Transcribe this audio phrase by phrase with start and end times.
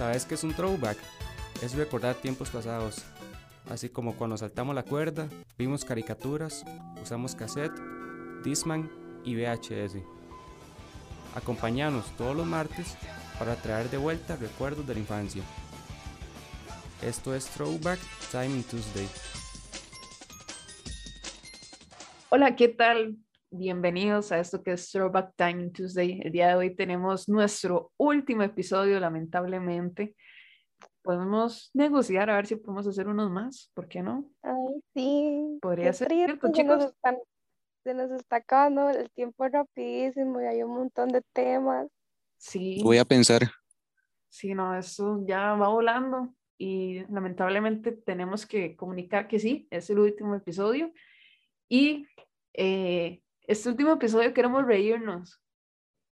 [0.00, 0.96] ¿Sabes qué es un throwback?
[1.60, 3.04] Es recordar tiempos pasados,
[3.68, 6.64] así como cuando saltamos la cuerda, vimos caricaturas,
[7.02, 7.78] usamos cassette,
[8.42, 8.90] Disman
[9.26, 9.96] y VHS.
[11.34, 12.96] Acompáñanos todos los martes
[13.38, 15.42] para traer de vuelta recuerdos de la infancia.
[17.02, 18.00] Esto es Throwback
[18.32, 19.06] Timing Tuesday.
[22.30, 23.18] Hola, ¿qué tal?
[23.52, 26.20] Bienvenidos a esto que es Throwback Timing Tuesday.
[26.22, 30.14] El día de hoy tenemos nuestro último episodio, lamentablemente.
[31.02, 34.30] Podemos negociar a ver si podemos hacer unos más, ¿por qué no?
[34.42, 35.58] Ay, sí.
[35.60, 36.76] Podría qué ser, triste, ¿cierto, se chicos?
[36.78, 37.18] nos están-
[37.82, 41.88] se nos está acabando el tiempo rapidísimo y hay un montón de temas.
[42.36, 43.42] Sí, Voy a pensar.
[44.28, 49.98] sí, no, eso ya va volando y lamentablemente tenemos que comunicar que sí, es el
[49.98, 50.92] último episodio
[51.68, 52.06] y
[52.52, 55.42] eh, este último episodio queremos reírnos,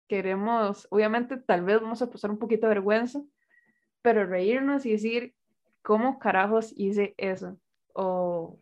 [0.08, 3.22] queremos, obviamente tal vez vamos a pasar un poquito de vergüenza,
[4.02, 5.36] pero reírnos y decir,
[5.82, 7.60] ¿cómo carajos hice eso?
[7.94, 8.62] O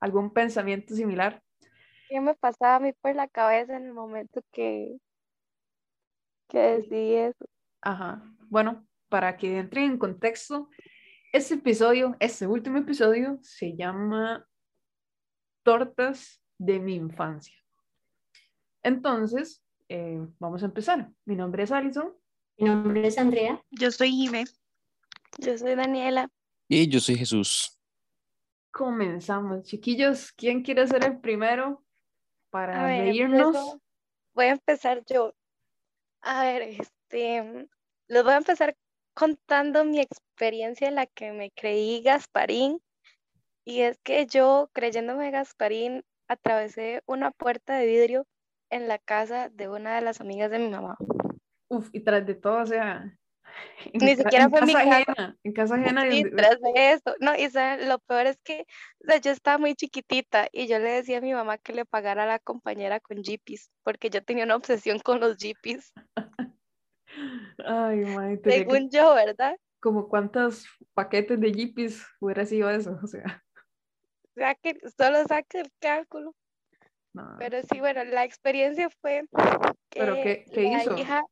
[0.00, 1.42] algún pensamiento similar.
[2.10, 4.98] ¿Qué me pasaba a mí por la cabeza en el momento que,
[6.48, 7.46] que decidí eso?
[7.80, 8.22] Ajá.
[8.50, 10.68] Bueno, para que entren en contexto,
[11.32, 14.46] este episodio, este último episodio, se llama
[15.62, 17.59] Tortas de mi infancia.
[18.82, 21.10] Entonces, eh, vamos a empezar.
[21.24, 22.14] Mi nombre es Alison.
[22.56, 23.62] Mi nombre es Andrea.
[23.70, 24.44] Yo soy Jime.
[25.38, 26.30] Yo soy Daniela.
[26.68, 27.78] Y yo soy Jesús.
[28.72, 30.32] Comenzamos, chiquillos.
[30.32, 31.84] ¿Quién quiere ser el primero
[32.50, 33.78] para A ver, reírnos?
[34.34, 35.34] voy a empezar yo.
[36.22, 37.68] A ver, este,
[38.08, 38.76] les voy a empezar
[39.14, 42.80] contando mi experiencia en la que me creí Gasparín.
[43.64, 48.26] Y es que yo, creyéndome Gasparín, atravesé una puerta de vidrio
[48.70, 50.96] en la casa de una de las amigas de mi mamá.
[51.68, 53.16] Uf, y tras de todo, o sea,
[53.92, 55.12] en Ni siquiera en fue mi casa casa.
[55.12, 56.14] ajena, en casa ajena.
[56.14, 58.66] Y y- tras de eso, no, y saben, lo peor es que,
[59.02, 61.84] o sea, yo estaba muy chiquitita y yo le decía a mi mamá que le
[61.84, 65.92] pagara a la compañera con jeepis, porque yo tenía una obsesión con los jeepis,
[67.64, 69.56] Ay, madre, que- según yo, ¿verdad?
[69.80, 73.42] como cuántos paquetes de Jeepis hubiera sido eso, o sea,
[74.24, 76.34] O sea, que solo saque el cálculo.
[77.14, 77.36] No.
[77.38, 79.24] Pero sí, bueno, la experiencia fue
[79.90, 80.96] ¿Pero que qué- qué la hizo?
[80.96, 81.22] hija,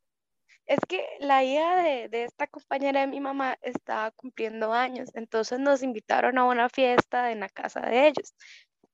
[0.66, 5.60] es que la hija de, de esta compañera de mi mamá estaba cumpliendo años, entonces
[5.60, 8.34] nos invitaron a una fiesta en la casa de ellos.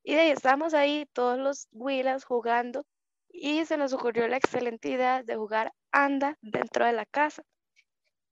[0.05, 2.85] Y de ahí estábamos ahí todos los huilas jugando
[3.31, 7.43] y se nos ocurrió la excelente idea de jugar anda dentro de la casa.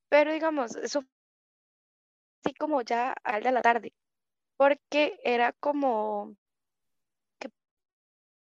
[0.08, 1.02] Pero digamos, eso
[2.44, 3.92] así como ya al de la tarde,
[4.56, 6.36] porque era como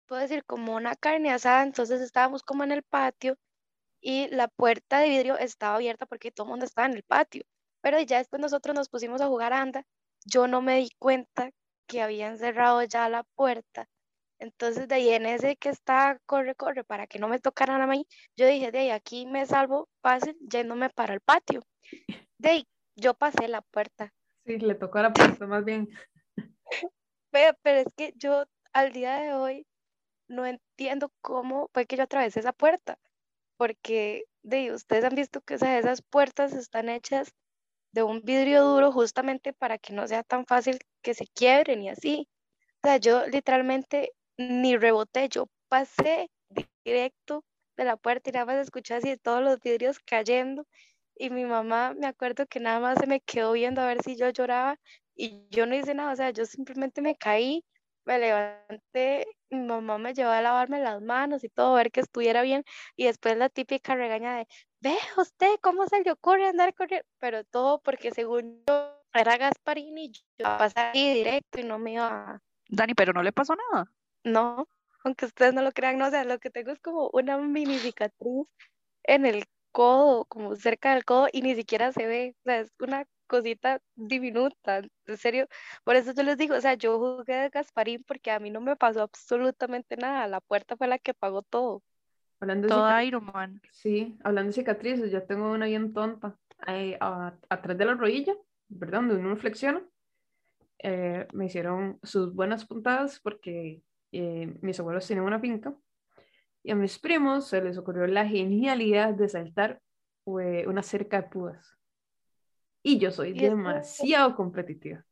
[0.05, 3.37] puedo decir, como una carne asada, entonces estábamos como en el patio
[4.01, 7.43] y la puerta de vidrio estaba abierta porque todo el mundo estaba en el patio.
[7.81, 9.85] Pero ya después nosotros nos pusimos a jugar anda,
[10.25, 11.51] yo no me di cuenta
[11.87, 13.87] que habían cerrado ya la puerta.
[14.39, 17.87] Entonces de ahí en ese que está corre, corre para que no me tocaran a
[17.87, 21.61] mí, yo dije, de ahí aquí me salvo fácil yéndome para el patio.
[22.37, 24.13] De ahí yo pasé la puerta.
[24.45, 25.89] Sí, le tocó a la puerta más bien.
[27.31, 29.67] Pero, pero es que yo al día de hoy
[30.27, 32.97] no entiendo cómo fue que yo atravesé esa puerta,
[33.57, 37.33] porque de, ustedes han visto que esas puertas están hechas
[37.91, 41.89] de un vidrio duro justamente para que no sea tan fácil que se quiebren y
[41.89, 42.27] así.
[42.83, 46.29] O sea, yo literalmente ni reboté, yo pasé
[46.83, 47.43] directo
[47.77, 50.65] de la puerta y nada más escuché así todos los vidrios cayendo
[51.17, 54.15] y mi mamá me acuerdo que nada más se me quedó viendo a ver si
[54.15, 54.77] yo lloraba
[55.15, 57.63] y yo no hice nada, o sea, yo simplemente me caí,
[58.05, 62.41] me levanté, mi mamá me llevó a lavarme las manos y todo, ver que estuviera
[62.41, 62.63] bien,
[62.95, 64.47] y después la típica regaña de,
[64.81, 67.07] ve usted, ¿cómo se le ocurre andar corriendo?
[67.19, 71.63] Pero todo porque según yo era Gasparín y yo iba a pasar ahí directo y
[71.63, 72.41] no me iba a...
[72.67, 73.91] Dani, pero no le pasó nada.
[74.23, 74.67] No,
[75.03, 77.77] aunque ustedes no lo crean, no, o sea, lo que tengo es como una mini
[77.77, 78.47] cicatriz
[79.03, 79.45] en el
[79.75, 83.81] codo, como cerca del codo, y ni siquiera se ve, o sea, es una cosita
[83.95, 85.47] diminuta, en serio,
[85.83, 88.61] por eso yo les digo, o sea, yo jugué de Gasparín porque a mí no
[88.61, 91.81] me pasó absolutamente nada, la puerta fue la que pagó todo.
[92.39, 93.61] Hablando de Toda cica- Iron Man.
[93.71, 96.37] Sí, hablando de cicatrices, yo tengo una bien tonta.
[96.59, 98.33] Ahí, a- atrás de la rodilla,
[98.79, 99.81] perdón, donde uno flexiona,
[100.79, 103.81] eh, me hicieron sus buenas puntadas porque
[104.11, 105.73] eh, mis abuelos tenían una finca
[106.65, 109.81] y a mis primos se les ocurrió la genialidad de saltar
[110.67, 111.77] una cerca de púas.
[112.83, 115.05] Y yo soy Y es demasiado competitiva.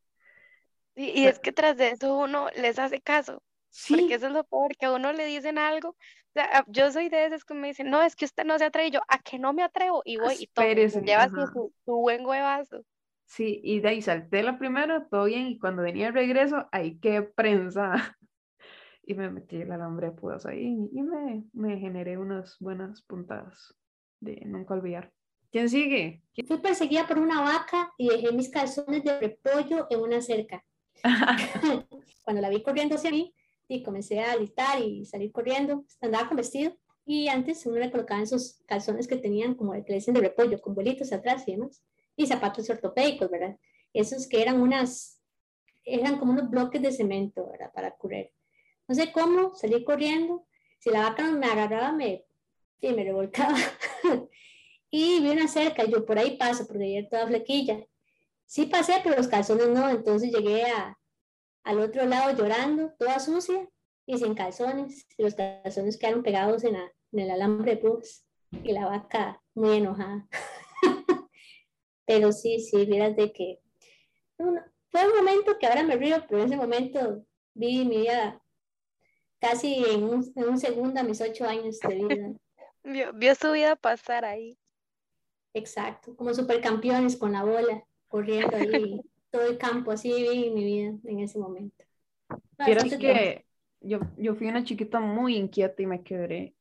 [0.96, 3.42] Y, y es que tras de eso uno les hace caso.
[3.90, 5.90] Porque Sí, eso es lo peor, que a uno le dicen algo.
[5.90, 5.96] O
[6.34, 8.66] sea, a- yo soy de esas que me dicen, no, es que usted no se
[8.66, 8.88] atreve.
[8.90, 10.02] Y yo, ¿a que no me atrevo?
[10.06, 11.54] Y voy y y espérese, se lleva así ajá.
[11.54, 12.84] su, su buen huevazo.
[13.26, 17.00] Sí, y de ahí salté la primera, todo bien, y cuando venía el regreso, ahí
[17.00, 18.18] qué prensa.
[19.06, 23.76] Y me metí el alambre de púas ahí y me, me generé unas buenas puntadas
[24.20, 25.12] de nunca olvidar.
[25.52, 26.24] ¿Quién sigue?
[26.34, 30.64] ¿Quién- Fui perseguida por una vaca y dejé mis calzones de repollo en una cerca.
[32.24, 33.34] Cuando la vi corriendo hacia mí,
[33.68, 35.86] y comencé a gritar y salir corriendo.
[36.02, 36.76] Andaba con vestido
[37.06, 40.22] y antes uno le colocaba esos calzones que tenían como el que le dicen de
[40.22, 41.84] repollo, con vuelitos atrás y demás.
[42.16, 43.58] Y zapatos ortopédicos, ¿verdad?
[43.94, 45.20] Esos que eran unas,
[45.84, 47.72] eran como unos bloques de cemento, ¿verdad?
[47.74, 48.32] Para correr.
[48.94, 50.46] No sé cómo, salí corriendo.
[50.78, 52.28] Si la vaca me agarraba, me,
[52.80, 53.58] sí, me revolcaba.
[54.92, 57.84] y vi una cerca, yo por ahí paso, porque yo toda flequilla.
[58.46, 60.96] Sí pasé, pero los calzones no, entonces llegué a,
[61.64, 63.68] al otro lado llorando, toda sucia
[64.06, 65.08] y sin calzones.
[65.18, 66.76] Y los calzones quedaron pegados en,
[67.14, 68.28] el alambre de púas.
[68.52, 70.28] Y la vaca muy enojada.
[72.06, 73.58] pero sí, sí, fíjate que
[74.38, 74.62] un-
[74.92, 77.26] fue un momento que ahora me río, pero en ese momento
[77.56, 78.43] vi mi vida
[79.44, 82.32] casi en un, en un segundo a mis ocho años de vida.
[82.86, 84.58] Vio, vio su vida pasar ahí.
[85.54, 89.00] Exacto, como supercampeones con la bola, corriendo ahí,
[89.32, 91.86] todo el campo, así viví mi vida en ese momento.
[92.58, 92.98] Bastante tonto.
[92.98, 93.46] que
[93.80, 96.56] yo, yo fui una chiquita muy inquieta y me quebré.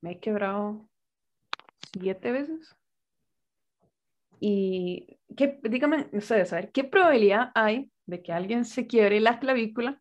[0.00, 0.88] Me he quebrado
[1.92, 2.74] siete veces.
[4.40, 9.38] Y qué, díganme ustedes, a ver, ¿qué probabilidad hay de que alguien se quiebre la
[9.38, 10.00] clavícula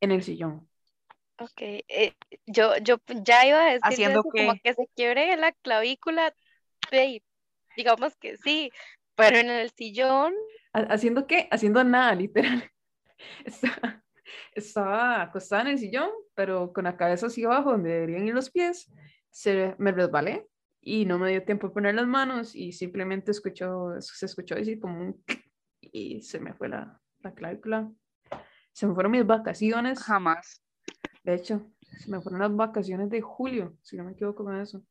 [0.00, 0.71] en el sillón?
[1.42, 2.14] Ok, eh,
[2.46, 4.60] yo, yo ya iba a decir ¿Haciendo eso, como qué?
[4.62, 6.34] que se quiebre la clavícula,
[6.90, 7.22] babe,
[7.76, 8.70] digamos que sí,
[9.16, 10.34] pero en el sillón,
[10.72, 11.48] ¿Ha- ¿Haciendo qué?
[11.50, 12.64] Haciendo nada, literal.
[13.44, 14.02] Estaba,
[14.54, 18.50] estaba acostada en el sillón, pero con la cabeza hacia abajo, donde deberían ir los
[18.50, 18.90] pies.
[19.30, 20.46] Se, me resbalé
[20.80, 24.80] y no me dio tiempo de poner las manos y simplemente escuchó, se escuchó decir
[24.80, 25.24] como un
[25.80, 27.90] y se me fue la, la clavícula.
[28.72, 30.00] Se me fueron mis vacaciones.
[30.00, 30.61] Jamás.
[31.24, 31.62] De hecho,
[31.98, 34.82] se me fueron las vacaciones de julio, si no me equivoco con eso.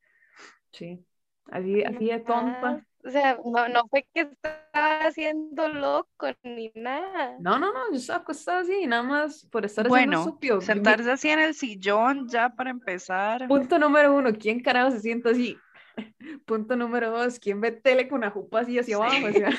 [0.72, 1.06] Sí,
[1.52, 2.62] así, así de tonta.
[2.62, 7.38] más, o sea, no, no fue que estaba haciendo loco ni nada.
[7.40, 10.62] No, no, no, yo estaba acostada así, y nada más por estar haciendo Bueno, estúpido.
[10.62, 13.48] Mi- sentarse así en el sillón ya para empezar.
[13.48, 15.58] Punto número uno, ¿quién carajo se sienta así?
[16.46, 19.26] Punto número dos, ¿quién ve tele con la jupa así hacia abajo?
[19.28, 19.50] O sea,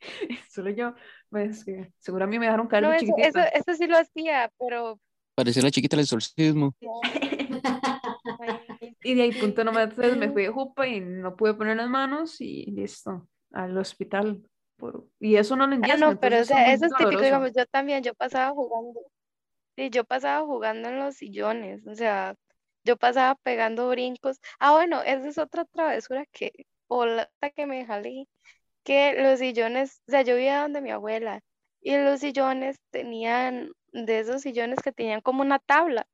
[0.50, 0.94] solo yo,
[1.30, 1.64] pues
[1.98, 5.00] seguro a mí me dejaron caer No, de eso, eso, eso sí lo hacía, pero
[5.36, 6.74] Parecía la chiquita del exorcismo.
[9.02, 11.88] Y de ahí, punto número tres, me fui de jupa y no pude poner las
[11.88, 14.42] manos y listo, al hospital.
[14.76, 15.06] Por...
[15.20, 16.10] Y eso no lo Ah, entiendo.
[16.10, 19.00] no, pero o sea, eso es típico, digamos, yo también, yo pasaba jugando,
[19.76, 22.34] sí, yo pasaba jugando en los sillones, o sea,
[22.82, 24.40] yo pasaba pegando brincos.
[24.58, 26.50] Ah, bueno, esa es otra travesura que,
[26.88, 28.26] o la que me jalé,
[28.82, 31.40] que los sillones, o sea, yo vivía donde mi abuela,
[31.86, 36.08] y los sillones tenían, de esos sillones que tenían como una tabla.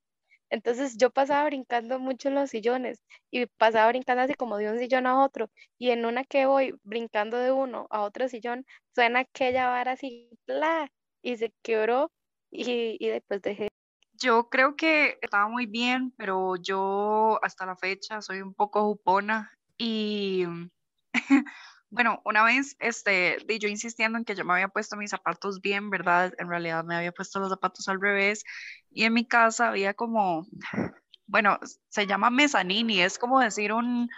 [0.51, 4.79] Entonces yo pasaba brincando mucho en los sillones y pasaba brincando así como de un
[4.79, 5.49] sillón a otro.
[5.79, 10.29] Y en una que voy brincando de uno a otro sillón, suena aquella vara así,
[11.23, 12.13] y se quebró
[12.51, 13.69] y, y después dejé.
[14.13, 19.51] Yo creo que estaba muy bien, pero yo hasta la fecha soy un poco jupona
[19.79, 20.45] y
[21.93, 25.61] bueno, una vez este, di yo insistiendo en que yo me había puesto mis zapatos
[25.61, 26.33] bien, ¿verdad?
[26.39, 28.45] En realidad me había puesto los zapatos al revés
[28.91, 30.47] y en mi casa había como,
[31.27, 31.59] bueno,
[31.91, 34.09] se llama mezanini, es como decir un,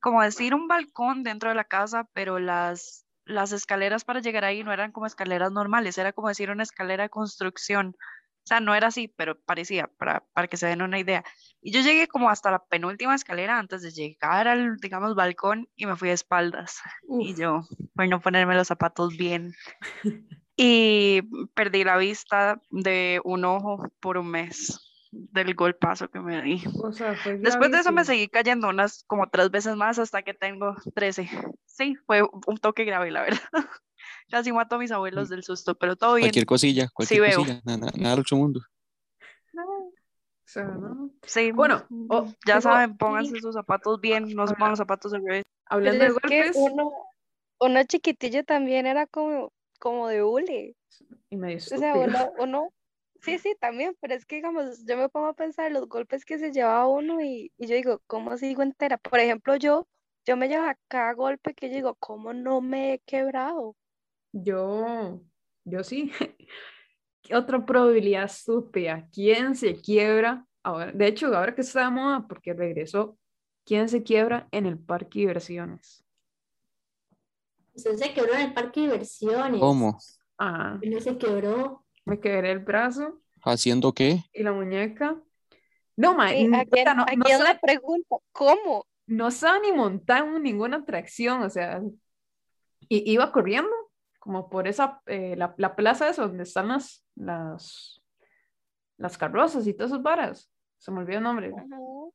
[0.00, 4.64] como decir un balcón dentro de la casa, pero las, las escaleras para llegar ahí
[4.64, 7.96] no eran como escaleras normales, era como decir una escalera de construcción.
[8.44, 11.24] O sea, no era así, pero parecía, para, para que se den una idea.
[11.62, 15.86] Y yo llegué como hasta la penúltima escalera antes de llegar al, digamos, balcón y
[15.86, 16.82] me fui de espaldas.
[17.20, 17.62] Y yo,
[17.94, 19.54] por no ponerme los zapatos bien.
[20.56, 21.22] Y
[21.54, 24.78] perdí la vista de un ojo por un mes
[25.10, 26.62] del golpazo que me di.
[26.80, 30.22] o sea, fue Después de eso me seguí cayendo unas como tres veces más hasta
[30.22, 31.28] que tengo 13.
[31.66, 33.40] Sí, fue un toque grave, la verdad.
[34.30, 36.26] Casi mato a mis abuelos del susto, pero todo bien.
[36.26, 37.38] Cualquier cosilla, cualquier veo.
[37.40, 37.60] cosilla.
[37.64, 38.60] Nada, nada, del otro mundo.
[39.56, 39.92] O
[40.46, 41.10] sea, ¿no?
[41.22, 41.86] Sí, Bueno,
[42.46, 45.44] ya saben, pónganse sus zapatos bien, no se pongan los zapatos al revés.
[45.66, 46.92] hablando Pero de golpes, uno,
[47.60, 50.76] uno chiquitillo también era como, como de hule.
[51.30, 52.68] y medio O sea, uno, uno,
[53.22, 56.38] sí, sí, también, pero es que, digamos, yo me pongo a pensar los golpes que
[56.38, 58.98] se llevaba uno y, y yo digo, ¿cómo sigo entera?
[58.98, 59.88] Por ejemplo, yo,
[60.26, 63.76] yo me llevo a cada golpe que yo digo, ¿cómo no me he quebrado?
[64.36, 65.20] Yo,
[65.64, 66.10] yo sí.
[67.22, 69.08] ¿Qué otra probabilidad estúpida?
[69.12, 70.44] ¿Quién se quiebra?
[70.62, 73.16] Ahora, de hecho, ahora que está de moda, porque regresó,
[73.64, 76.04] ¿quién se quiebra en el parque de diversiones?
[77.74, 79.60] Usted se quebró en el parque de diversiones.
[79.60, 79.98] ¿Cómo?
[80.38, 81.84] Ah, No se quebró.
[82.04, 84.24] me quebré el brazo ¿Haciendo qué?
[84.32, 85.16] y la muñeca.
[85.96, 88.22] No, ma, Sí, n- ¿a o quién, sea, no, a no quién sabe- le pregunto?
[88.32, 88.86] ¿Cómo?
[89.06, 91.80] no estaba ni montando ninguna atracción, o sea,
[92.88, 93.70] iba corriendo
[94.24, 98.02] como por esa, eh, la, la plaza esa donde están las, las,
[98.96, 101.52] las carrozas y todas esas varas, se me olvidó el nombre.
[101.52, 102.14] Ujú,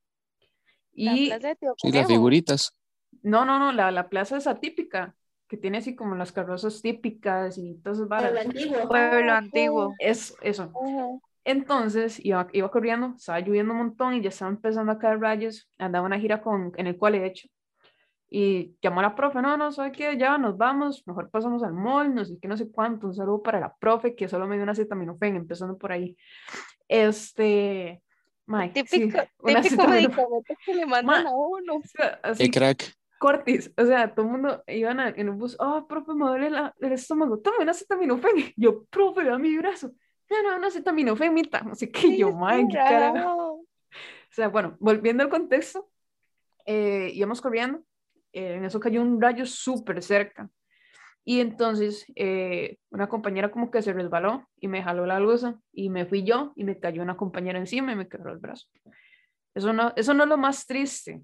[0.95, 2.75] La Y las figuritas.
[3.21, 5.15] no, no, no, la, la plaza esa típica,
[5.47, 8.43] que tiene así como las carrozas típicas y todas esas varas.
[8.43, 8.87] antiguo.
[8.87, 9.95] Pueblo antiguo.
[9.99, 10.71] Es eso.
[10.73, 11.21] Ujú.
[11.45, 15.69] Entonces iba, iba corriendo, estaba lloviendo un montón y ya estaba empezando a caer rayos.
[15.77, 17.47] Andaba una gira con, en el cual he hecho.
[18.31, 20.15] Y llamó a la profe, no, no, ¿sabe qué?
[20.17, 23.07] Ya nos vamos, mejor pasamos al mall, no sé qué, no sé cuánto.
[23.07, 26.15] Un saludo para la profe que solo me dio una acetaminofén, empezando por ahí.
[26.87, 28.01] Este,
[28.45, 31.75] Mike, sí, Típico, una típico medicamento que le mandan Ma- a uno.
[31.77, 32.93] O sea, Qué crack.
[33.19, 36.49] cortis, o sea, todo el mundo iban a- en un bus, oh, profe, me duele
[36.49, 38.33] la- el estómago, tome una acetaminofén.
[38.57, 39.91] Yo, profe, da mi brazo.
[40.29, 43.53] No, no, una acetaminofén, mita, no sé qué, Sí, yo, Mike, qué carajo.
[43.61, 43.65] O
[44.31, 45.89] sea, bueno, volviendo al contexto,
[46.67, 47.81] eh, íbamos corriendo,
[48.33, 50.49] eh, en eso cayó un rayo súper cerca.
[51.25, 55.89] Y entonces eh, una compañera como que se resbaló y me jaló la blusa y
[55.89, 58.67] me fui yo y me cayó una compañera encima y me quebró el brazo.
[59.53, 61.21] Eso no, eso no es lo más triste.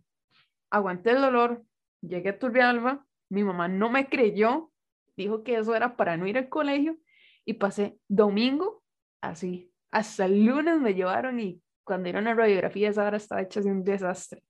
[0.70, 1.64] Aguanté el dolor,
[2.02, 4.72] llegué a Turrialba, mi mamá no me creyó,
[5.16, 6.98] dijo que eso era para no ir al colegio
[7.46, 8.84] y pasé domingo
[9.22, 9.72] así.
[9.92, 13.70] Hasta el lunes me llevaron y cuando dieron la radiografía esa hora estaba hecha así
[13.70, 14.44] un desastre.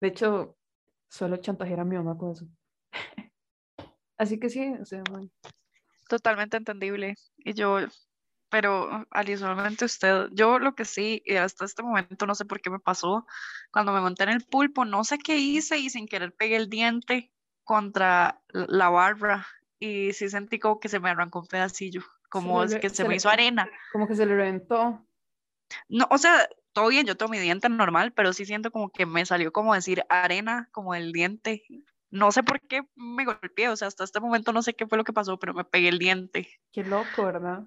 [0.00, 0.56] De hecho,
[1.12, 2.46] solo chantajeé a mi mamá con eso.
[4.16, 5.28] Así que sí, o sea, bueno,
[6.08, 7.14] Totalmente entendible.
[7.38, 7.78] Y yo,
[8.50, 12.70] pero adicionalmente usted, yo lo que sí, y hasta este momento no sé por qué
[12.70, 13.26] me pasó,
[13.72, 16.68] cuando me monté en el pulpo, no sé qué hice y sin querer pegué el
[16.68, 17.32] diente
[17.64, 19.46] contra la barra
[19.78, 23.02] y sí sentí como que se me arrancó un pedacillo, como le que se se
[23.04, 23.70] me le- hizo arena.
[23.92, 25.06] como que se le reventó.
[25.88, 29.06] No, o sea, todo bien, yo tengo mi diente normal, pero sí siento como que
[29.06, 31.62] me salió como decir arena, como el diente.
[32.10, 34.98] No sé por qué me golpeé, o sea, hasta este momento no sé qué fue
[34.98, 36.48] lo que pasó, pero me pegué el diente.
[36.72, 37.64] Qué loco, ¿verdad?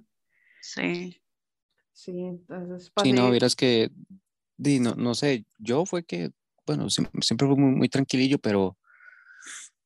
[0.61, 1.21] Sí.
[1.93, 3.89] Sí, entonces Sí, no, pasé- vieras que,
[4.57, 6.31] di, no, no sé, yo fue que,
[6.65, 8.77] bueno, siem- siempre fue muy, muy tranquilillo, pero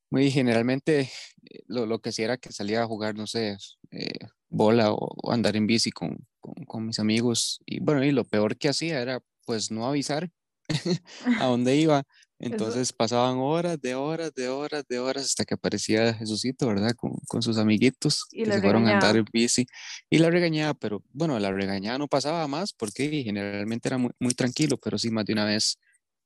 [0.10, 3.58] muy generalmente eh, lo, lo que sí era que salía a jugar, no sé,
[3.92, 4.12] eh,
[4.48, 7.60] bola o, o andar en bici con, con, con mis amigos.
[7.66, 10.32] Y bueno, y lo peor que hacía era pues no avisar
[11.36, 12.04] a dónde iba.
[12.40, 16.92] Entonces pasaban horas, de horas, de horas, de horas hasta que aparecía Jesucito, ¿verdad?
[16.96, 19.66] Con, con sus amiguitos Y que se fueron a andar en bici.
[20.10, 24.34] Y la regañaba, pero bueno, la regañada no pasaba más porque generalmente era muy, muy
[24.34, 25.78] tranquilo, pero sí más de una vez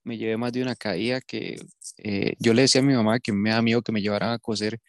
[0.03, 1.57] me llevé más de una caída que
[1.97, 4.39] eh, yo le decía a mi mamá que me da miedo que me llevaran a
[4.39, 4.79] coser,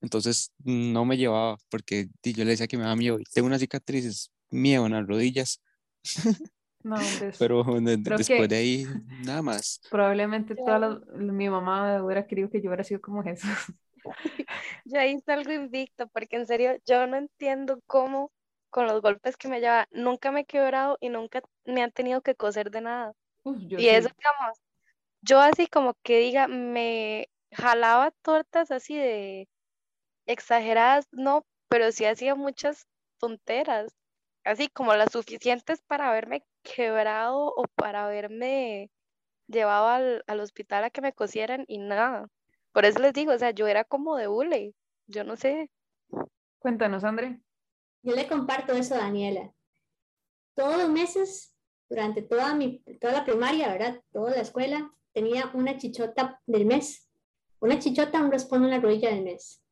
[0.00, 4.30] entonces no me llevaba porque yo le decía que me da miedo tengo unas cicatrices
[4.54, 5.62] miedo en las rodillas,
[6.84, 7.64] No, pero
[8.14, 8.86] después de ahí
[9.20, 9.80] nada más.
[9.88, 13.48] probablemente toda la- mi mamá hubiera querido que yo hubiera sido como Jesús.
[14.84, 18.30] Yo ahí salgo invicto, porque en serio, yo no entiendo cómo
[18.70, 22.22] con los golpes que me lleva, nunca me he quebrado y nunca me han tenido
[22.22, 23.12] que coser de nada.
[23.44, 23.88] Uf, Y sí.
[23.88, 24.58] eso, digamos,
[25.22, 29.48] yo así como que diga, me jalaba tortas así de
[30.26, 32.86] exageradas, no, pero sí hacía muchas
[33.18, 33.94] tonteras,
[34.44, 38.90] así como las suficientes para haberme quebrado o para haberme
[39.46, 42.28] llevado al, al hospital a que me cosieran y nada.
[42.72, 44.74] Por eso les digo, o sea, yo era como de hule,
[45.06, 45.70] yo no sé.
[46.58, 47.40] Cuéntanos, André.
[48.02, 49.52] Yo le comparto eso a Daniela.
[50.54, 51.54] Todos los meses,
[51.88, 54.02] durante toda, mi, toda la primaria, ¿verdad?
[54.12, 57.08] Toda la escuela, tenía una chichota del mes.
[57.60, 59.62] Una chichota, un raspón en la rodilla del mes.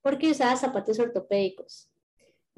[0.00, 1.90] Porque usaba zapatos ortopédicos.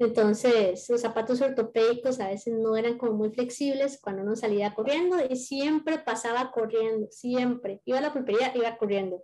[0.01, 5.17] Entonces, los zapatos ortopédicos a veces no eran como muy flexibles cuando uno salía corriendo
[5.29, 7.83] y siempre pasaba corriendo, siempre.
[7.85, 9.23] Iba a la pulpería, iba corriendo.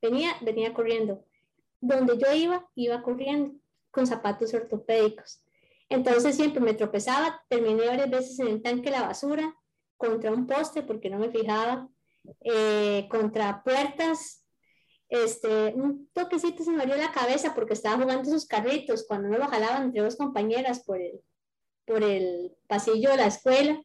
[0.00, 1.24] Venía, venía corriendo.
[1.80, 3.56] Donde yo iba, iba corriendo
[3.90, 5.42] con zapatos ortopédicos.
[5.88, 9.56] Entonces siempre me tropezaba, terminé varias veces en el tanque de la basura,
[9.96, 11.88] contra un poste porque no me fijaba,
[12.42, 14.41] eh, contra puertas,
[15.12, 19.36] este, un toquecito se me abrió la cabeza porque estaba jugando sus carritos cuando no
[19.36, 21.20] lo jalaban entre dos compañeras por el,
[21.86, 23.78] por el pasillo de la escuela.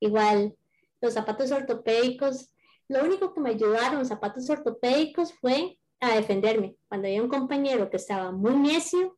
[0.00, 0.54] Igual,
[1.00, 2.52] los zapatos ortopédicos,
[2.88, 6.76] lo único que me ayudaron los zapatos ortopédicos fue a defenderme.
[6.88, 9.16] Cuando había un compañero que estaba muy necio,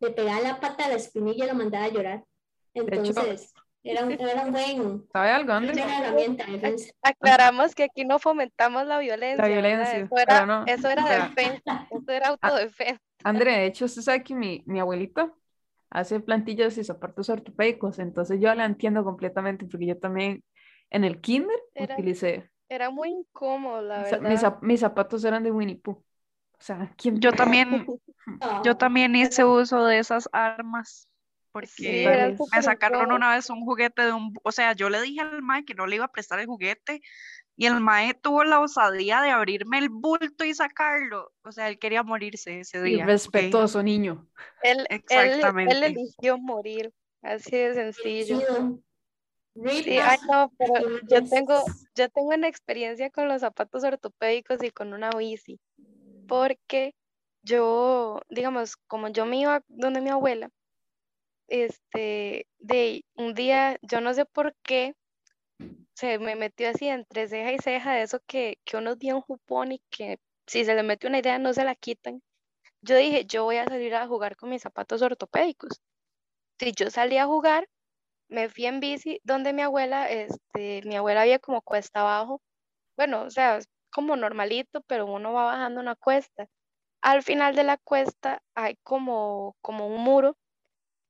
[0.00, 2.24] le pegaba la pata a la espinilla y lo mandaba a llorar.
[2.72, 3.52] Entonces,
[3.84, 5.74] era, un, era un buen, ¿Sabe algo, André?
[5.74, 6.92] buena herramienta de defensa.
[7.02, 9.42] Aclaramos que aquí no fomentamos la violencia.
[9.42, 13.00] La violencia, Eso era, no, eso era o sea, defensa, eso era autodefensa.
[13.24, 15.36] André, de hecho, usted sabe que mi, mi abuelito
[15.90, 20.44] hace plantillas y zapatos ortopédicos, entonces yo la entiendo completamente porque yo también
[20.90, 24.30] en el kinder Era- utilicé, Era muy incómodo, la o sea, verdad.
[24.30, 25.92] mis, mis zapatos eran de Winnie Pooh.
[25.94, 26.04] O
[26.60, 27.86] sea, ¿quién Yo también,
[28.64, 31.07] yo también hice uso de esas armas
[31.60, 35.20] porque Sí, me sacaron una vez un juguete de un, o sea, yo le dije
[35.20, 37.00] al mae que no le iba a prestar el juguete
[37.56, 41.32] y el mae tuvo la osadía de abrirme el bulto y sacarlo.
[41.42, 43.02] O sea, él quería morirse ese día.
[43.04, 44.28] Irrespetuoso niño.
[44.62, 45.86] Él, él, él Exactamente.
[45.86, 48.38] eligió morir, así de sencillo.
[49.66, 50.74] Sí, ay no, pero
[51.08, 51.64] yo tengo,
[51.96, 55.58] yo tengo una experiencia con los zapatos ortopédicos y con una bici,
[56.26, 56.94] porque
[57.42, 60.50] yo, digamos, como yo me iba donde mi abuela,
[61.48, 64.94] este, de un día, yo no sé por qué,
[65.94, 69.20] se me metió así entre ceja y ceja de eso que, que uno es bien
[69.20, 72.22] jupón y que si se le mete una idea no se la quitan.
[72.82, 75.80] Yo dije, yo voy a salir a jugar con mis zapatos ortopédicos.
[76.60, 77.68] Si yo salí a jugar,
[78.28, 82.42] me fui en bici donde mi abuela, este, mi abuela había como cuesta abajo.
[82.96, 86.48] Bueno, o sea, como normalito, pero uno va bajando una cuesta.
[87.02, 90.36] Al final de la cuesta hay como, como un muro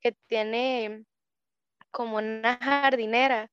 [0.00, 1.04] que tiene
[1.90, 3.50] como una jardinera.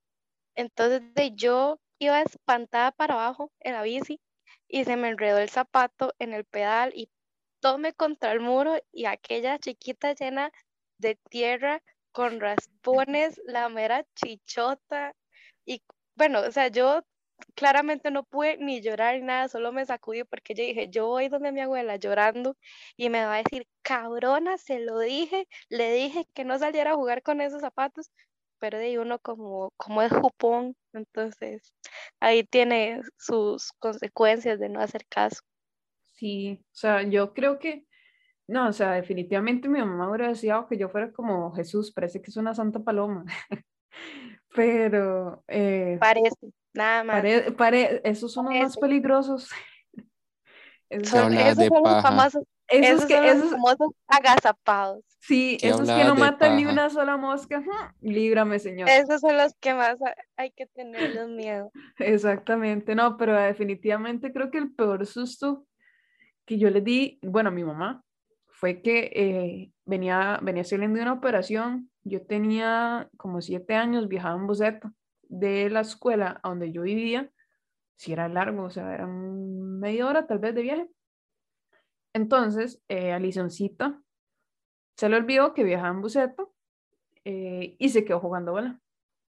[0.56, 1.02] Entonces
[1.36, 4.20] yo iba espantada para abajo en la bici
[4.68, 7.10] y se me enredó el zapato en el pedal y
[7.62, 10.52] tomé contra el muro y aquella chiquita llena
[11.00, 15.14] de tierra con raspones, la mera chichota
[15.66, 15.82] y
[16.16, 17.02] bueno, o sea, yo
[17.56, 21.30] claramente no pude ni llorar ni nada, solo me sacudí porque yo dije, yo voy
[21.30, 22.56] donde mi abuela llorando
[22.98, 26.96] y me va a decir, cabrona, se lo dije, le dije que no saliera a
[26.96, 28.12] jugar con esos zapatos,
[28.60, 31.74] pero de uno como, como es jupón, entonces
[32.20, 35.42] ahí tiene sus consecuencias de no hacer caso.
[36.14, 37.86] Sí, o sea, yo creo que,
[38.48, 42.32] no, o sea, definitivamente mi mamá hubiera deseado que yo fuera como Jesús, parece que
[42.32, 43.26] es una santa paloma.
[44.56, 47.22] Pero eh, Parece, nada más.
[47.22, 49.50] pare- pare- esos son los más peligrosos.
[50.90, 55.04] Esos, ¿Qué Son, esos de son los famosos, esos esos que, son los famosos agazapados.
[55.20, 56.74] sí, ¿Qué esos que no matan ni paja?
[56.74, 57.64] una sola mosca,
[58.02, 58.90] líbrame, señor.
[58.90, 61.72] Esos son los que más ha- hay que tenerles miedo.
[62.00, 65.66] Exactamente, no, pero definitivamente creo que el peor susto
[66.46, 68.04] que yo le di, bueno, a mi mamá,
[68.48, 74.38] fue que eh, venía, venía saliendo de una operación, yo tenía como siete años, viajaba
[74.40, 74.92] en Boceto,
[75.30, 77.32] de la escuela a donde yo vivía,
[77.98, 80.90] si era largo, o sea, era media hora tal vez de viaje.
[82.14, 83.14] Entonces, eh,
[84.96, 86.54] se le olvidó que viajaba en Boceto
[87.26, 88.80] eh, y se quedó jugando bola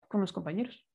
[0.09, 0.87] con los compañeros.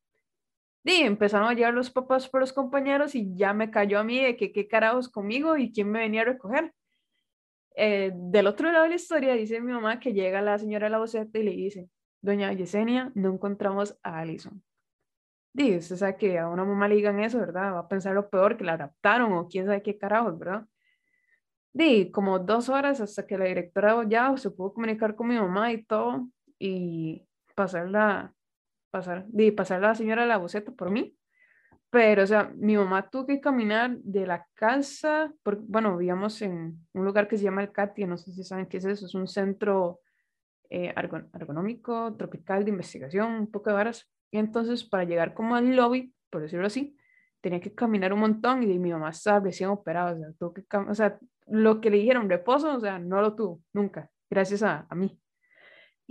[0.84, 4.24] Y empezaron a llegar los papás por los compañeros y ya me cayó a mí
[4.24, 6.74] de que qué carajos conmigo y quién me venía a recoger.
[7.76, 10.92] Eh, del otro lado de la historia dice mi mamá que llega la señora de
[10.92, 11.90] la boceta y le dice,
[12.22, 14.64] doña Yesenia, no encontramos a Alison.
[15.60, 17.74] Dice, usted sabe que a una mamá le digan eso, ¿verdad?
[17.74, 20.66] Va a pensar lo peor, que la adaptaron o quién sabe qué carajos, ¿verdad?
[21.74, 25.74] Di como dos horas hasta que la directora ya se pudo comunicar con mi mamá
[25.74, 28.34] y todo y pasarla
[28.90, 31.18] pasar, de pasar la señora la boceta por mí.
[31.90, 36.88] Pero, o sea, mi mamá tuvo que caminar de la casa, por, bueno, vivíamos en
[36.94, 39.14] un lugar que se llama el CATI, no sé si saben qué es eso, es
[39.14, 40.00] un centro
[40.70, 40.94] eh,
[41.34, 44.10] ergonómico, tropical de investigación, un poco de varas.
[44.32, 46.96] Y entonces, para llegar como al lobby, por decirlo así,
[47.42, 50.66] tenía que caminar un montón y mi mamá estaba recién operada, o sea, tuvo que,
[50.90, 54.86] o sea, lo que le dijeron reposo, o sea, no lo tuvo, nunca, gracias a,
[54.90, 55.20] a mí.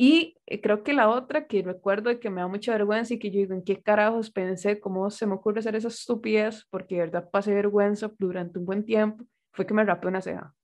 [0.00, 3.18] Y eh, creo que la otra que recuerdo y que me da mucha vergüenza y
[3.18, 4.78] que yo digo, ¿en qué carajos pensé?
[4.78, 6.64] ¿Cómo se me ocurre hacer esa estupidez?
[6.70, 9.24] Porque de verdad pasé vergüenza durante un buen tiempo.
[9.52, 10.54] Fue que me rapé una ceja.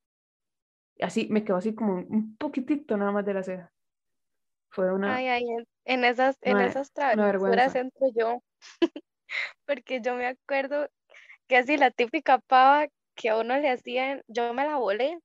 [1.00, 3.72] Así, me quedó así como un poquitito nada más de la ceja.
[4.70, 5.16] Fue una...
[5.16, 5.44] Ay, ay,
[5.84, 8.42] en, esas, en Una- esas travesuras entro yo.
[9.66, 10.88] Porque yo me acuerdo
[11.48, 15.18] que así la típica pava que a uno le hacían, yo me la volé.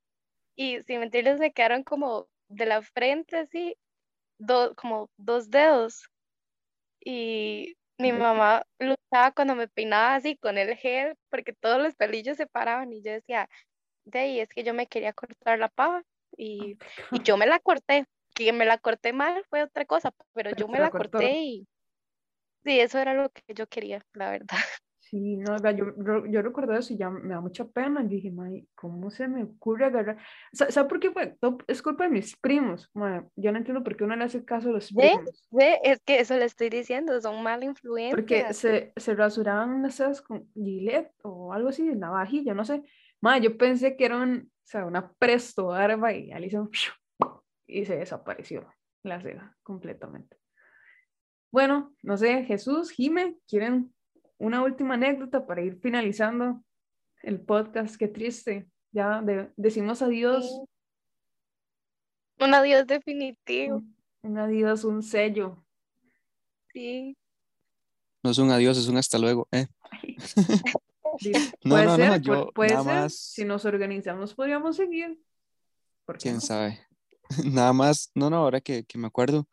[0.56, 3.76] Y sin mentirles me quedaron como de la frente así,
[4.39, 6.10] do- como dos dedos.
[7.00, 12.38] Y mi mamá luchaba cuando me peinaba así con el gel, porque todos los pelillos
[12.38, 12.91] se paraban.
[12.93, 13.50] Y yo decía,
[14.06, 16.04] de ahí es que yo me quería cortar la pava.
[16.38, 16.78] Y,
[17.12, 18.06] y yo me la corté.
[18.45, 21.17] Que me la corté mal fue otra cosa, pero Pero yo me la cortó.
[21.19, 21.67] corté y
[22.63, 24.47] sí, eso era lo que yo quería, la verdad.
[25.02, 28.04] Sí, no, yo, yo, yo recuerdo eso y ya me da mucha pena.
[28.04, 30.19] Yo dije, "Mae, ¿cómo se me ocurre agarrar?
[30.54, 31.36] Sa- ¿Sabe por qué fue?
[31.67, 32.91] Es culpa de mis primos.
[32.93, 33.23] mae.
[33.36, 35.10] Yo no entiendo por qué uno le hace caso a los ¿Ve?
[35.13, 35.47] primos.
[35.49, 38.54] Ve, es que eso le estoy diciendo, son mala Porque influencia.
[38.54, 42.84] se, se rasuraban las cejas con Gillette o algo así, navajilla, no sé.
[43.19, 46.69] Mae, yo pensé que era un, o sea, una presto barba y al hizo
[47.69, 48.67] y se desapareció
[49.03, 50.38] la ceja completamente.
[51.51, 53.93] Bueno, no sé, Jesús, Jime, ¿quieren
[54.38, 56.63] una última anécdota para ir finalizando
[57.23, 57.95] el podcast?
[57.97, 58.69] Qué triste.
[58.91, 60.65] Ya de- decimos adiós, Sí.
[62.41, 65.63] Un adiós definitivo, un, un adiós, un sello.
[66.73, 67.15] sí.
[68.23, 69.47] No es un adiós, es un hasta luego.
[69.51, 69.67] eh.
[71.65, 72.93] No, puede no, no, ser, yo puede nada ser.
[72.93, 75.19] más- Si nos organizamos, podríamos seguir.
[76.05, 76.41] ¿Por qué quién no?
[76.41, 76.79] sabe.
[77.45, 79.47] Nada más, no, no, ahora que, que me acuerdo.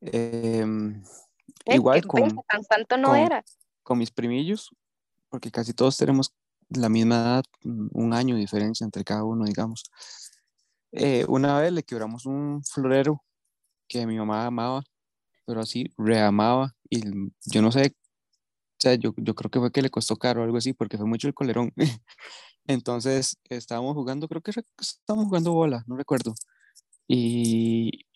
[0.00, 1.02] em,
[1.66, 3.44] igual con, tan no con- era.
[3.82, 4.70] con mis primillos,
[5.28, 6.34] porque casi todos tenemos
[6.70, 9.84] la misma edad, un año de diferencia entre cada uno, digamos.
[10.92, 13.22] Eh, una vez le quebramos un florero
[13.88, 14.82] que mi mamá amaba,
[15.46, 17.00] pero así reamaba, y
[17.46, 20.44] yo no sé, o sea, yo, yo creo que fue que le costó caro o
[20.44, 21.72] algo así, porque fue mucho el colerón.
[22.66, 26.34] Entonces estábamos jugando, creo que estábamos jugando bola, no recuerdo.
[27.08, 28.06] Y,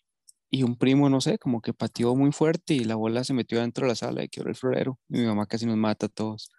[0.49, 3.59] y un primo, no sé, como que pateó muy fuerte y la bola se metió
[3.59, 4.99] dentro de la sala y quebró el florero.
[5.09, 6.51] Y mi mamá casi nos mata a todos.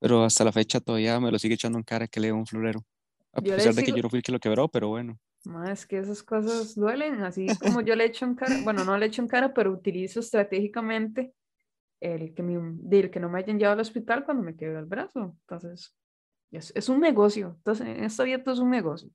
[0.00, 2.46] Pero hasta la fecha todavía me lo sigue echando en cara que le dio un
[2.46, 2.84] florero.
[3.32, 5.18] A Yo pesar de que yo no fui el que lo quebró, pero bueno.
[5.44, 8.98] Ma, es que esas cosas duelen, así como yo le echo en cara, bueno, no
[8.98, 11.32] le echo en cara, pero utilizo estratégicamente
[12.00, 14.86] el que, me, del que no me hayan llevado al hospital cuando me quebró el
[14.86, 15.36] brazo.
[15.42, 15.94] Entonces,
[16.50, 17.54] es, es un negocio.
[17.56, 19.10] Entonces, en esta todo es un negocio.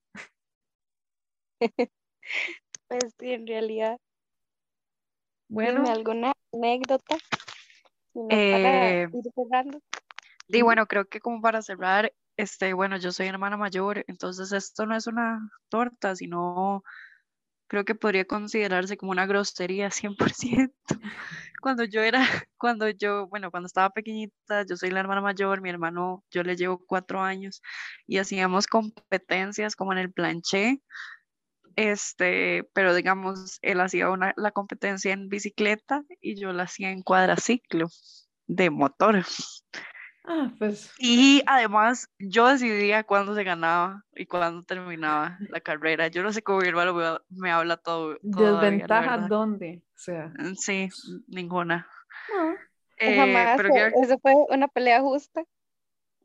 [2.87, 3.97] Pues sí, en realidad.
[5.47, 7.15] Bueno, Dime alguna anécdota.
[8.13, 9.79] no, para Eh, ir cerrando.
[10.47, 14.85] Y bueno, creo que como para cerrar, este, bueno, yo soy hermana mayor, entonces esto
[14.85, 16.83] no es una torta, sino
[17.67, 20.73] creo que podría considerarse como una grosería 100%.
[21.61, 22.19] Cuando yo era,
[22.57, 26.55] cuando yo, bueno, cuando estaba pequeñita, yo soy la hermana mayor, mi hermano, yo le
[26.55, 27.63] llevo cuatro años
[28.05, 30.79] y hacíamos competencias como en el planché,
[31.75, 37.01] este, pero digamos, él hacía una, la competencia en bicicleta y yo la hacía en
[37.01, 37.87] cuadraciclo
[38.47, 39.23] de motor.
[40.25, 46.07] ah, pues Y además, yo decidía cuándo se ganaba y cuándo terminaba la carrera.
[46.07, 48.17] Yo no sé cómo mi hermano me, me habla todo.
[48.21, 50.89] todavía, desventaja dónde, o sea, Mm, Sí,
[51.27, 51.87] ninguna.
[52.29, 52.55] no,
[52.97, 55.43] Eh, Jamás, pero quiero- eso fue una pelea justa.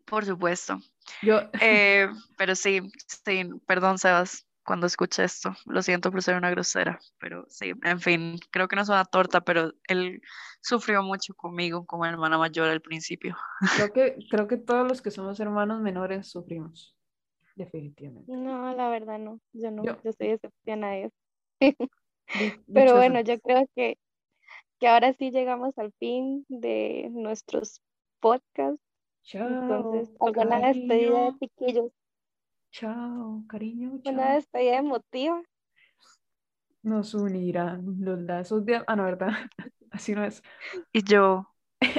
[0.06, 0.78] por supuesto.
[1.22, 2.08] yo, Eh,
[2.38, 2.80] pero sí,
[3.24, 5.52] sí, perdón, Sebas, cuando escuché esto.
[5.66, 9.04] Lo siento por ser una grosera, pero sí, en fin, creo que no es una
[9.04, 10.22] torta, pero él
[10.60, 13.36] sufrió mucho conmigo como hermana mayor al principio.
[13.74, 16.96] creo que, creo que todos los que somos hermanos menores sufrimos,
[17.56, 18.30] definitivamente.
[18.32, 19.40] No, la verdad no.
[19.54, 21.14] Yo no, Yo- yo soy excepción a eso.
[22.72, 23.98] Pero bueno, yo creo que,
[24.78, 27.82] que ahora sí llegamos al fin de nuestros
[28.20, 28.80] podcasts.
[29.22, 31.92] Chao, Entonces, alguna despedida de chiquillos,
[32.70, 34.34] Chao, cariño, una chao.
[34.34, 35.42] despedida emotiva.
[36.82, 38.82] Nos unirán los lazos de...
[38.86, 39.28] Ah, no, ¿verdad?
[39.90, 40.42] Así no es.
[40.92, 41.46] Y yo,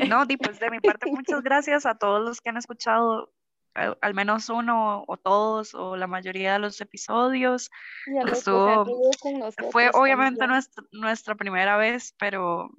[0.07, 3.31] no, di, pues de mi parte, muchas gracias a todos los que han escuchado
[3.73, 7.69] al, al menos uno o todos o la mayoría de los episodios.
[8.07, 10.45] Y a los que se Estuvo- Fue obviamente
[10.91, 12.71] nuestra primera vez, pero,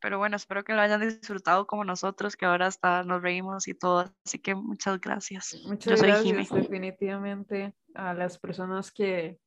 [0.00, 3.74] pero bueno, espero que lo hayan disfrutado como nosotros, que ahora hasta nos reímos y
[3.74, 4.12] todo.
[4.24, 5.60] Así que muchas gracias.
[5.66, 6.60] Muchas Yo soy gracias, Jime.
[6.60, 9.38] definitivamente, a las personas que,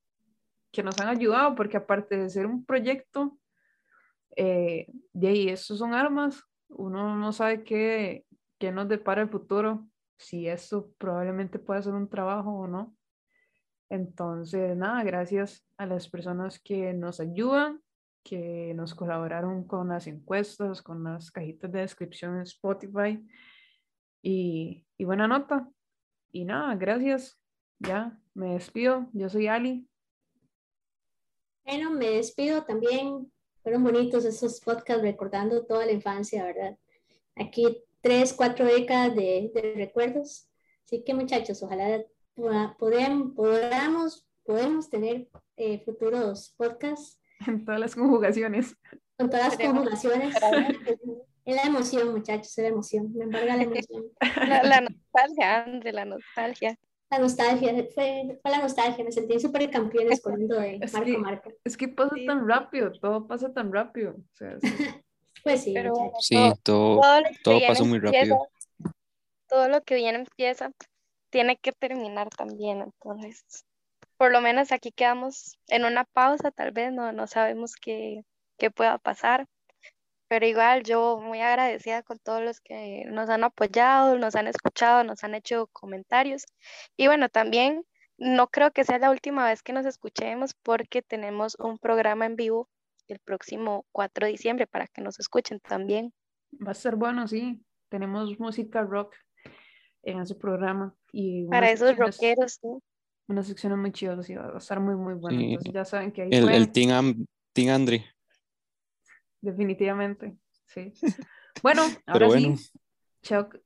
[0.72, 3.38] que nos han ayudado, porque aparte de ser un proyecto,
[4.36, 8.26] eh, de ahí, estos son armas, uno no sabe qué,
[8.58, 12.96] qué nos depara el futuro, si esto probablemente puede ser un trabajo o no.
[13.90, 17.82] Entonces, nada, gracias a las personas que nos ayudan,
[18.24, 23.26] que nos colaboraron con las encuestas, con las cajitas de descripción en Spotify
[24.22, 25.70] y, y buena nota.
[26.32, 27.40] Y nada, gracias.
[27.80, 29.08] Ya, me despido.
[29.14, 29.88] Yo soy Ali.
[31.66, 33.32] Bueno, me despido también.
[33.64, 36.78] Fueron bonitos esos podcasts recordando toda la infancia, ¿verdad?
[37.36, 40.50] Aquí tres, cuatro décadas de, de recuerdos.
[40.86, 42.04] Así que muchachos, ojalá
[42.36, 48.76] podamos, podemos tener eh, futuros podcasts En todas las conjugaciones.
[49.18, 50.36] con todas las conjugaciones.
[51.46, 53.12] Es la emoción, muchachos, es la emoción.
[53.16, 54.04] Me embarga la emoción.
[54.48, 56.78] La, la nostalgia, André, la nostalgia.
[57.10, 59.04] La nostalgia, fue, fue la nostalgia.
[59.04, 61.52] Me sentí súper campeones corriendo de Es marco que- a marco.
[61.64, 64.12] Es que pasa Sí, tan rápido, todo pasa tan rápido.
[64.12, 64.68] O sea, sí.
[65.44, 66.26] Pues sí, Pero muchachos.
[66.28, 67.02] Sí, todo,
[67.44, 68.48] todo pasó muy empieza- rápido.
[69.48, 70.70] todo lo que bien empieza
[71.32, 72.82] tiene que terminar también.
[72.82, 73.44] Entonces,
[74.20, 78.26] por lo menos aquí quedamos en una pausa, tal vez no, no sabemos qué,
[78.58, 79.48] qué pueda pasar.
[80.28, 85.06] Pero igual yo muy agradecida con todos los que nos han apoyado, nos han escuchado,
[85.06, 86.44] nos han hecho comentarios.
[86.98, 87.86] Y bueno, también
[88.18, 92.36] no creo que sea la última vez que nos escuchemos porque tenemos un programa en
[92.36, 92.68] vivo
[93.08, 96.14] el próximo 4 de diciembre para que nos escuchen también.
[96.56, 97.64] Va a ser bueno, sí.
[97.88, 99.16] Tenemos música rock
[100.04, 100.94] en ese programa.
[101.14, 102.68] Y para esos rockeros, sí.
[103.30, 105.40] Una sección muy chida, sí, va a estar muy, muy bueno.
[105.40, 108.04] Entonces ya saben que ahí El, el Team, Team Andre.
[109.40, 110.92] Definitivamente, sí.
[111.62, 112.56] Bueno, ahora sí,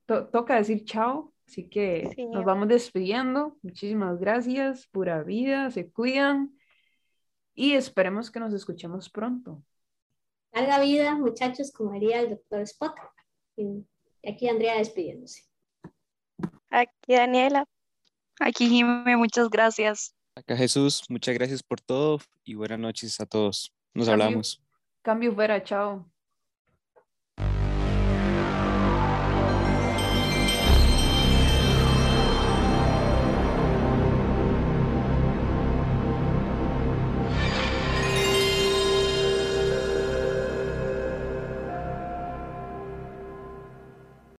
[0.04, 3.56] toca decir chao, así que nos vamos despidiendo.
[3.62, 6.54] Muchísimas gracias, pura vida, se cuidan
[7.54, 9.62] y esperemos que nos escuchemos pronto.
[10.52, 13.00] Larga vida, muchachos, como diría el doctor Spock.
[13.56, 13.86] Y
[14.28, 15.44] aquí Andrea despidiéndose.
[16.68, 17.64] Aquí Daniela.
[18.40, 20.14] Aquí Jimmy, muchas gracias.
[20.36, 23.72] Acá Jesús, muchas gracias por todo y buenas noches a todos.
[23.94, 24.60] Nos hablamos.
[25.02, 26.04] Cambio fuera, chao.